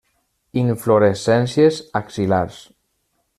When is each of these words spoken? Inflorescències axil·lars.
Inflorescències 0.61 1.79
axil·lars. 2.01 2.59